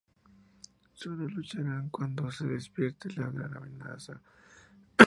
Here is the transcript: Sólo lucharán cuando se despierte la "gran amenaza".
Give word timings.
Sólo 0.93 1.27
lucharán 1.29 1.89
cuando 1.89 2.31
se 2.31 2.47
despierte 2.47 3.13
la 3.13 3.29
"gran 3.29 3.55
amenaza". 3.55 4.19